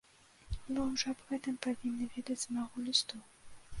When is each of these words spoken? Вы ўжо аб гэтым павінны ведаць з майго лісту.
Вы 0.69 0.77
ўжо 0.91 1.13
аб 1.13 1.21
гэтым 1.29 1.59
павінны 1.67 2.05
ведаць 2.17 2.41
з 2.45 2.59
майго 2.59 2.77
лісту. 2.87 3.21